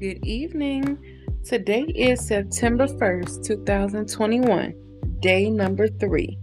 [0.00, 0.98] Good evening.
[1.44, 4.74] Today is September 1st, 2021,
[5.20, 6.36] day number three.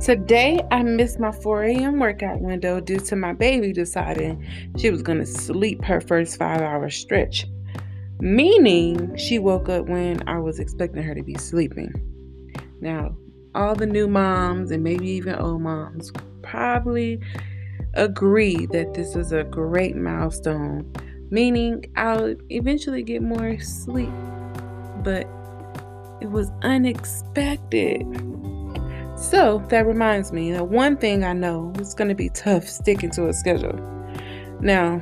[0.00, 1.98] Today, I missed my 4 a.m.
[1.98, 4.46] workout window due to my baby deciding
[4.78, 7.46] she was going to sleep her first five hour stretch,
[8.20, 11.92] meaning she woke up when I was expecting her to be sleeping.
[12.80, 13.16] Now,
[13.56, 17.18] all the new moms and maybe even old moms probably
[17.94, 20.92] agree that this is a great milestone
[21.30, 24.10] meaning I'll eventually get more sleep.
[25.02, 25.28] But
[26.20, 28.04] it was unexpected.
[29.16, 33.10] So that reminds me that one thing I know it's going to be tough sticking
[33.12, 33.74] to a schedule.
[34.60, 35.00] Now,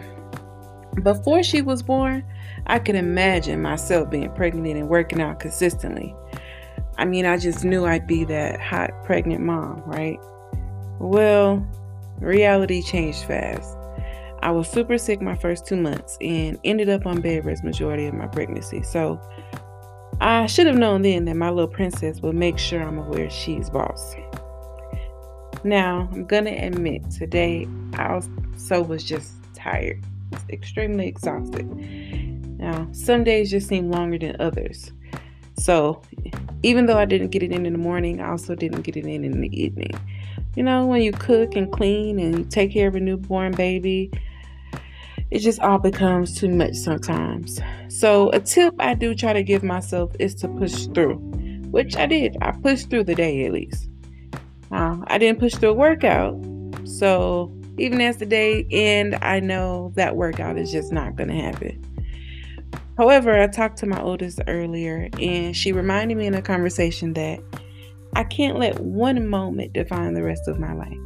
[1.03, 2.25] before she was born,
[2.67, 6.15] I could imagine myself being pregnant and working out consistently.
[6.97, 10.19] I mean, I just knew I'd be that hot pregnant mom, right?
[11.01, 11.67] Well,
[12.21, 13.77] reality changed fast.
[14.45, 18.05] I was super sick my first two months and ended up on bed rest majority
[18.05, 18.83] of my pregnancy.
[18.83, 19.19] So
[20.21, 23.71] I should have known then that my little princess would make sure I'm aware she's
[23.71, 24.15] boss.
[25.65, 30.05] Now, I'm gonna admit today I also was just tired,
[30.51, 31.67] extremely exhausted.
[32.59, 34.93] Now, some days just seem longer than others.
[35.57, 36.03] So,
[36.63, 39.07] even though I didn't get it in in the morning, I also didn't get it
[39.07, 39.93] in in the evening.
[40.55, 44.11] You know, when you cook and clean and take care of a newborn baby,
[45.35, 47.61] it just all becomes too much sometimes.
[47.89, 51.17] So, a tip I do try to give myself is to push through,
[51.73, 52.37] which I did.
[52.41, 53.91] I pushed through the day at least.
[54.71, 56.41] Uh, I didn't push through a workout.
[56.85, 61.35] So, even as the day end, I know that workout is just not going to
[61.35, 61.85] happen.
[62.97, 67.41] However, I talked to my oldest earlier, and she reminded me in a conversation that
[68.15, 70.97] I can't let one moment define the rest of my life.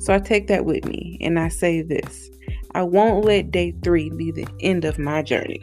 [0.00, 2.30] So I take that with me and I say this
[2.74, 5.62] I won't let day three be the end of my journey.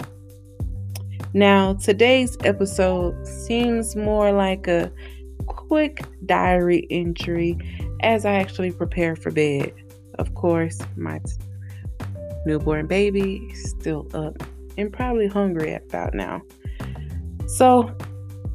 [1.34, 4.92] Now, today's episode seems more like a
[5.46, 7.58] quick diary entry
[8.02, 9.74] as I actually prepare for bed.
[10.20, 11.22] Of course, my
[12.46, 14.44] newborn baby is still up
[14.78, 16.42] and probably hungry about now.
[17.48, 17.84] So,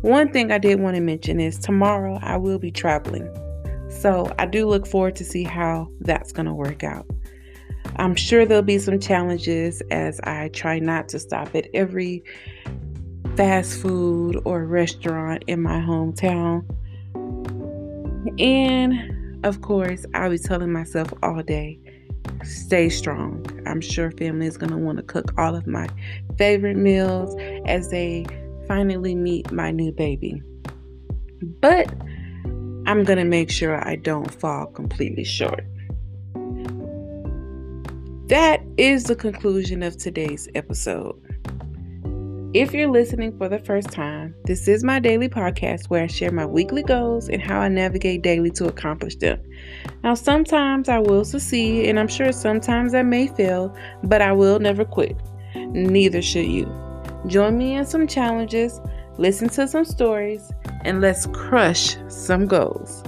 [0.02, 3.28] one thing I did want to mention is tomorrow I will be traveling.
[3.88, 7.06] So, I do look forward to see how that's going to work out.
[7.98, 12.22] I'm sure there'll be some challenges as I try not to stop at every
[13.36, 16.64] fast food or restaurant in my hometown.
[18.38, 21.78] And of course, I'll be telling myself all day
[22.44, 23.46] stay strong.
[23.66, 25.88] I'm sure family is going to want to cook all of my
[26.36, 27.34] favorite meals
[27.66, 28.26] as they
[28.68, 30.42] finally meet my new baby.
[31.60, 31.92] But
[32.86, 35.64] I'm going to make sure I don't fall completely short.
[38.28, 41.14] That is the conclusion of today's episode.
[42.54, 46.32] If you're listening for the first time, this is my daily podcast where I share
[46.32, 49.40] my weekly goals and how I navigate daily to accomplish them.
[50.02, 53.72] Now, sometimes I will succeed, and I'm sure sometimes I may fail,
[54.02, 55.16] but I will never quit.
[55.54, 56.66] Neither should you.
[57.28, 58.80] Join me in some challenges,
[59.18, 60.50] listen to some stories,
[60.84, 63.04] and let's crush some goals.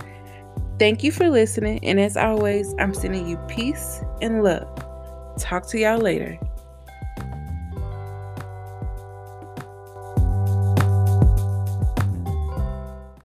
[0.78, 4.87] Thank you for listening, and as always, I'm sending you peace and love.
[5.38, 6.38] Talk to y'all later.